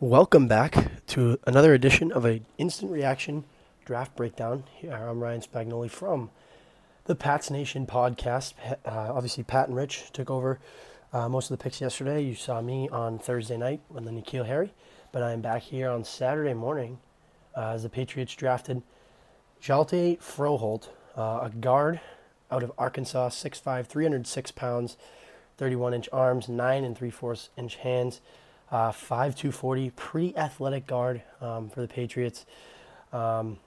Welcome 0.00 0.46
back 0.46 1.06
to 1.06 1.38
another 1.46 1.72
edition 1.72 2.12
of 2.12 2.26
a 2.26 2.42
instant 2.58 2.92
reaction 2.92 3.44
draft 3.86 4.14
breakdown. 4.14 4.64
Here 4.74 4.92
I'm 4.92 5.20
Ryan 5.20 5.40
Spagnoli 5.40 5.90
from 5.90 6.28
the 7.06 7.14
Pats 7.14 7.50
Nation 7.50 7.86
podcast. 7.86 8.52
Uh, 8.62 8.74
obviously, 8.84 9.42
Pat 9.42 9.68
and 9.68 9.76
Rich 9.76 10.12
took 10.12 10.30
over 10.30 10.60
uh, 11.14 11.30
most 11.30 11.50
of 11.50 11.56
the 11.56 11.64
picks 11.64 11.80
yesterday. 11.80 12.20
You 12.22 12.34
saw 12.34 12.60
me 12.60 12.90
on 12.90 13.18
Thursday 13.18 13.56
night 13.56 13.80
with 13.88 14.04
the 14.04 14.10
N'Keal 14.10 14.44
Harry, 14.44 14.74
but 15.12 15.22
I 15.22 15.32
am 15.32 15.40
back 15.40 15.62
here 15.62 15.88
on 15.88 16.04
Saturday 16.04 16.52
morning 16.52 16.98
uh, 17.56 17.70
as 17.70 17.82
the 17.82 17.88
Patriots 17.88 18.34
drafted 18.34 18.82
Hjalte 19.62 20.18
Froholdt, 20.18 20.88
uh, 21.16 21.40
a 21.44 21.50
guard 21.58 22.02
out 22.50 22.62
of 22.62 22.70
Arkansas, 22.76 23.30
6'5", 23.30 23.86
306 23.86 24.50
pounds, 24.50 24.98
31 25.56 25.94
inch 25.94 26.08
arms, 26.12 26.50
nine 26.50 26.84
and 26.84 26.98
three 26.98 27.10
fourths 27.10 27.48
inch 27.56 27.76
hands. 27.76 28.20
Uh, 28.70 28.90
5'240, 28.90 29.94
pretty 29.94 30.36
athletic 30.36 30.86
guard 30.86 31.22
um, 31.40 31.68
for 31.68 31.80
the 31.80 31.88
Patriots. 31.88 32.44
Um, 33.12 33.58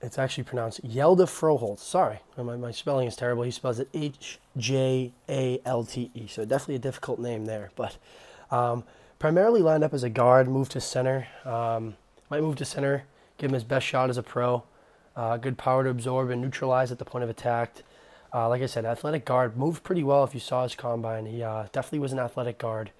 it's 0.00 0.18
actually 0.18 0.44
pronounced 0.44 0.86
Yelda 0.86 1.26
Froholdt. 1.26 1.78
Sorry, 1.78 2.20
my, 2.36 2.56
my 2.56 2.70
spelling 2.70 3.08
is 3.08 3.16
terrible. 3.16 3.42
He 3.42 3.50
spells 3.50 3.80
it 3.80 3.88
H 3.92 4.38
J 4.56 5.12
A 5.28 5.60
L 5.64 5.84
T 5.84 6.10
E. 6.14 6.26
So 6.28 6.44
definitely 6.44 6.76
a 6.76 6.80
difficult 6.80 7.18
name 7.18 7.46
there. 7.46 7.70
But 7.74 7.96
um, 8.50 8.84
primarily 9.18 9.60
lined 9.60 9.82
up 9.84 9.92
as 9.92 10.04
a 10.04 10.10
guard, 10.10 10.48
moved 10.48 10.72
to 10.72 10.80
center. 10.80 11.26
Um, 11.44 11.96
might 12.30 12.42
move 12.42 12.56
to 12.56 12.64
center, 12.64 13.04
give 13.38 13.50
him 13.50 13.54
his 13.54 13.64
best 13.64 13.86
shot 13.86 14.08
as 14.10 14.16
a 14.16 14.22
pro. 14.22 14.62
Uh, 15.16 15.36
good 15.36 15.58
power 15.58 15.82
to 15.82 15.90
absorb 15.90 16.30
and 16.30 16.40
neutralize 16.40 16.92
at 16.92 16.98
the 16.98 17.04
point 17.04 17.24
of 17.24 17.30
attack. 17.30 17.82
Uh, 18.32 18.48
like 18.48 18.62
I 18.62 18.66
said, 18.66 18.84
athletic 18.84 19.24
guard 19.24 19.56
moved 19.56 19.82
pretty 19.82 20.02
well. 20.02 20.24
If 20.24 20.34
you 20.34 20.40
saw 20.40 20.62
his 20.62 20.74
combine, 20.74 21.26
he 21.26 21.42
uh, 21.42 21.66
definitely 21.72 22.00
was 22.00 22.12
an 22.12 22.18
athletic 22.18 22.58
guard. 22.58 22.90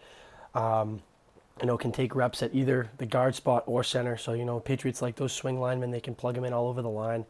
Um, 0.54 1.02
you 1.60 1.66
know, 1.66 1.76
can 1.76 1.92
take 1.92 2.14
reps 2.14 2.42
at 2.42 2.54
either 2.54 2.90
the 2.98 3.06
guard 3.06 3.34
spot 3.34 3.64
or 3.66 3.82
center. 3.82 4.16
So, 4.16 4.32
you 4.32 4.44
know, 4.44 4.60
Patriots 4.60 5.02
like 5.02 5.16
those 5.16 5.32
swing 5.32 5.60
linemen, 5.60 5.90
they 5.90 6.00
can 6.00 6.14
plug 6.14 6.36
him 6.36 6.44
in 6.44 6.52
all 6.52 6.68
over 6.68 6.82
the 6.82 6.88
line. 6.88 7.26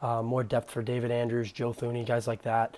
Uh, 0.00 0.22
more 0.22 0.42
depth 0.42 0.70
for 0.70 0.82
David 0.82 1.10
Andrews, 1.10 1.52
Joe 1.52 1.72
Thuney, 1.72 2.06
guys 2.06 2.26
like 2.26 2.42
that. 2.42 2.76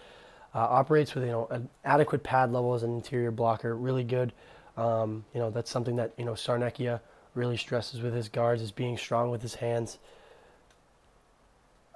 Uh, 0.54 0.58
operates 0.58 1.14
with, 1.14 1.24
you 1.24 1.30
know, 1.30 1.46
an 1.50 1.68
adequate 1.84 2.22
pad 2.22 2.52
level 2.52 2.74
as 2.74 2.82
an 2.82 2.94
interior 2.94 3.30
blocker, 3.30 3.74
really 3.76 4.04
good. 4.04 4.32
Um, 4.76 5.24
you 5.34 5.40
know, 5.40 5.50
that's 5.50 5.70
something 5.70 5.96
that, 5.96 6.12
you 6.16 6.24
know, 6.24 6.32
Scarnecchia 6.32 7.00
really 7.34 7.56
stresses 7.56 8.00
with 8.00 8.14
his 8.14 8.28
guards 8.28 8.62
is 8.62 8.70
being 8.70 8.96
strong 8.96 9.30
with 9.30 9.42
his 9.42 9.56
hands. 9.56 9.98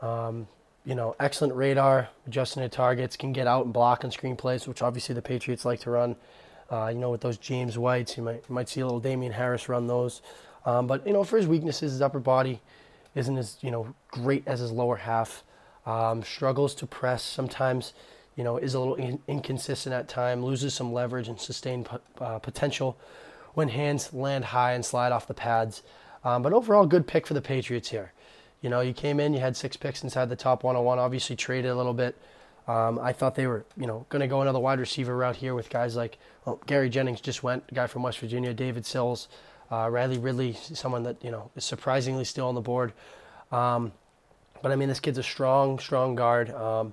Um, 0.00 0.48
you 0.84 0.94
know, 0.94 1.14
excellent 1.20 1.54
radar, 1.54 2.08
adjusting 2.26 2.62
to 2.62 2.68
targets, 2.68 3.16
can 3.16 3.32
get 3.32 3.46
out 3.46 3.64
and 3.64 3.74
block 3.74 4.04
on 4.04 4.10
screen 4.10 4.36
plays, 4.36 4.66
which 4.66 4.82
obviously 4.82 5.14
the 5.14 5.22
Patriots 5.22 5.64
like 5.64 5.80
to 5.80 5.90
run. 5.90 6.16
Uh, 6.70 6.90
you 6.92 6.98
know, 6.98 7.10
with 7.10 7.20
those 7.20 7.38
James 7.38 7.78
Whites, 7.78 8.16
you 8.16 8.22
might 8.22 8.44
you 8.48 8.54
might 8.54 8.68
see 8.68 8.80
a 8.80 8.84
little 8.84 9.00
Damien 9.00 9.32
Harris 9.32 9.68
run 9.68 9.86
those. 9.86 10.22
Um, 10.64 10.86
but 10.86 11.06
you 11.06 11.12
know, 11.12 11.24
for 11.24 11.36
his 11.36 11.46
weaknesses, 11.46 11.92
his 11.92 12.02
upper 12.02 12.20
body 12.20 12.60
isn't 13.14 13.36
as 13.38 13.58
you 13.60 13.70
know 13.70 13.94
great 14.08 14.42
as 14.46 14.60
his 14.60 14.72
lower 14.72 14.96
half. 14.96 15.44
Um, 15.86 16.22
struggles 16.22 16.74
to 16.76 16.86
press 16.86 17.22
sometimes. 17.22 17.94
You 18.36 18.44
know, 18.44 18.56
is 18.56 18.74
a 18.74 18.78
little 18.78 18.94
in- 18.94 19.20
inconsistent 19.26 19.94
at 19.94 20.08
time. 20.08 20.44
Loses 20.44 20.74
some 20.74 20.92
leverage 20.92 21.28
and 21.28 21.40
sustained 21.40 21.88
uh, 22.20 22.38
potential 22.38 22.96
when 23.54 23.68
hands 23.68 24.12
land 24.12 24.44
high 24.44 24.74
and 24.74 24.84
slide 24.84 25.10
off 25.10 25.26
the 25.26 25.34
pads. 25.34 25.82
Um, 26.22 26.42
but 26.42 26.52
overall, 26.52 26.86
good 26.86 27.06
pick 27.06 27.26
for 27.26 27.34
the 27.34 27.40
Patriots 27.42 27.88
here. 27.90 28.12
You 28.60 28.70
know, 28.70 28.80
you 28.80 28.92
came 28.92 29.20
in, 29.20 29.32
you 29.34 29.40
had 29.40 29.56
six 29.56 29.76
picks 29.76 30.02
inside 30.02 30.28
the 30.28 30.36
top 30.36 30.64
101. 30.64 30.98
Obviously, 30.98 31.36
traded 31.36 31.70
a 31.70 31.74
little 31.76 31.94
bit. 31.94 32.16
Um, 32.66 32.98
I 32.98 33.12
thought 33.12 33.34
they 33.34 33.46
were, 33.46 33.64
you 33.76 33.86
know, 33.86 34.04
going 34.10 34.20
to 34.20 34.26
go 34.26 34.42
another 34.42 34.58
wide 34.58 34.78
receiver 34.78 35.16
route 35.16 35.36
here 35.36 35.54
with 35.54 35.70
guys 35.70 35.96
like 35.96 36.18
well, 36.44 36.60
Gary 36.66 36.90
Jennings 36.90 37.20
just 37.20 37.42
went, 37.42 37.64
a 37.70 37.74
guy 37.74 37.86
from 37.86 38.02
West 38.02 38.18
Virginia, 38.18 38.52
David 38.52 38.84
Sills, 38.84 39.28
uh, 39.70 39.88
Riley 39.90 40.18
Ridley, 40.18 40.52
someone 40.52 41.02
that 41.04 41.22
you 41.24 41.30
know 41.30 41.50
is 41.56 41.64
surprisingly 41.64 42.24
still 42.24 42.46
on 42.46 42.54
the 42.54 42.60
board. 42.60 42.92
Um, 43.50 43.92
but 44.62 44.72
I 44.72 44.76
mean, 44.76 44.88
this 44.88 45.00
kid's 45.00 45.18
a 45.18 45.22
strong, 45.22 45.78
strong 45.78 46.14
guard. 46.14 46.50
Um, 46.50 46.92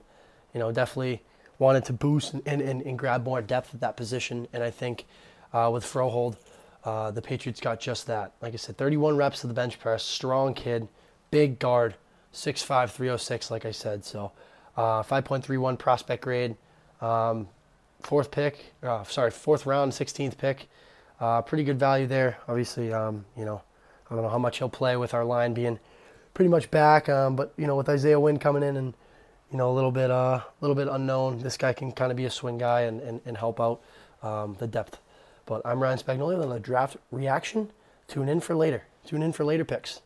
you 0.54 0.59
know, 0.59 0.72
definitely 0.72 1.22
wanted 1.59 1.86
to 1.86 1.94
boost 1.94 2.34
and, 2.34 2.46
and, 2.46 2.81
and, 2.81 3.00
grab 3.00 3.24
more 3.24 3.42
depth 3.42 3.74
at 3.74 3.81
that 3.81 3.98
position. 3.98 4.48
And 4.54 4.64
I 4.64 4.70
think 4.70 5.06
uh, 5.54 5.70
with 5.72 5.84
Froholdt, 5.84 6.36
uh, 6.84 7.12
the 7.12 7.22
Patriots 7.22 7.59
got 7.59 7.80
just 7.80 8.08
that. 8.08 8.34
Like 8.42 8.54
I 8.54 8.58
said, 8.58 8.78
31 8.78 9.18
reps 9.18 9.44
of 9.44 9.50
the 9.50 9.54
bench 9.54 9.80
press, 9.80 10.04
strong 10.04 10.54
kid, 10.54 10.88
big 11.35 11.59
guard, 11.59 11.96
6'5", 12.34 12.90
306, 12.91 13.51
like 13.51 13.66
I 13.66 13.72
said. 13.72 14.06
So 14.06 14.31
uh, 14.78 15.03
5.31 15.03 15.78
prospect 15.78 16.23
grade, 16.23 16.56
um, 17.01 17.50
fourth 18.00 18.31
pick, 18.31 18.73
uh, 18.81 19.03
sorry, 19.03 19.31
fourth 19.31 19.66
round, 19.66 19.91
16th 19.91 20.38
pick. 20.38 20.69
Uh, 21.19 21.41
pretty 21.41 21.66
good 21.66 21.78
value 21.78 22.07
there. 22.07 22.38
Obviously, 22.47 22.94
um, 22.94 23.25
you 23.35 23.44
know, 23.44 23.62
I 24.09 24.16
don't 24.16 24.24
know 24.24 24.29
how 24.29 24.38
much 24.38 24.59
he'll 24.59 24.69
play 24.69 24.95
with 24.95 25.13
our 25.13 25.25
line 25.25 25.53
being 25.53 25.78
pretty 26.34 26.47
much 26.47 26.72
back, 26.72 27.09
um, 27.09 27.35
but 27.35 27.53
you 27.57 27.68
know, 27.68 27.75
with 27.75 27.90
Isaiah 27.90 28.18
Wynn 28.18 28.40
coming 28.40 28.63
in 28.63 28.78
and 28.78 28.94
you 29.51 29.57
know 29.57 29.69
a 29.69 29.75
little 29.75 29.91
bit, 29.91 30.12
a 30.12 30.13
uh, 30.13 30.41
little 30.62 30.75
bit 30.75 30.88
unknown, 30.88 31.40
this 31.40 31.57
guy 31.57 31.74
can 31.74 31.91
kind 31.91 32.12
of 32.12 32.16
be 32.16 32.24
a 32.24 32.31
swing 32.31 32.57
guy 32.57 32.81
and, 32.84 33.01
and, 33.01 33.19
and 33.25 33.35
help 33.35 33.59
out 33.59 33.81
um, 34.24 34.56
the 34.59 34.68
depth. 34.68 35.00
But 35.45 35.62
I'm 35.66 35.84
Ryan 35.84 36.00
Spagnoli 36.00 36.41
on 36.41 36.47
the 36.47 36.62
draft 36.62 36.95
reaction. 37.12 37.72
Tune 38.07 38.29
in 38.29 38.40
for 38.40 38.56
later. 38.56 38.84
Tune 39.06 39.22
in 39.22 39.34
for 39.34 39.44
later 39.44 39.66
picks. 39.66 40.00